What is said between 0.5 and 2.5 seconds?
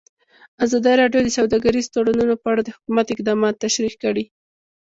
ازادي راډیو د سوداګریز تړونونه په